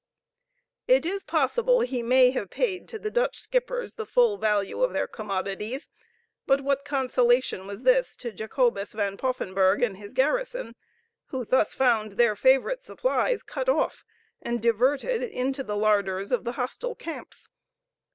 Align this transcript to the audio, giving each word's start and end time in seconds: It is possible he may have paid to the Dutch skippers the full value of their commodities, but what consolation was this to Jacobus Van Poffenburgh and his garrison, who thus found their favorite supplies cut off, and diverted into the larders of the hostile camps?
It 0.87 1.05
is 1.05 1.23
possible 1.23 1.81
he 1.81 2.01
may 2.01 2.31
have 2.31 2.49
paid 2.49 2.87
to 2.87 2.97
the 2.97 3.11
Dutch 3.11 3.39
skippers 3.39 3.93
the 3.93 4.05
full 4.07 4.39
value 4.39 4.81
of 4.81 4.93
their 4.93 5.05
commodities, 5.05 5.89
but 6.47 6.61
what 6.61 6.83
consolation 6.83 7.67
was 7.67 7.83
this 7.83 8.15
to 8.15 8.31
Jacobus 8.31 8.93
Van 8.93 9.15
Poffenburgh 9.15 9.83
and 9.83 9.97
his 9.97 10.15
garrison, 10.15 10.73
who 11.27 11.45
thus 11.45 11.75
found 11.75 12.13
their 12.13 12.35
favorite 12.35 12.81
supplies 12.81 13.43
cut 13.43 13.69
off, 13.69 14.03
and 14.41 14.59
diverted 14.59 15.21
into 15.21 15.61
the 15.63 15.77
larders 15.77 16.31
of 16.31 16.45
the 16.45 16.53
hostile 16.53 16.95
camps? 16.95 17.47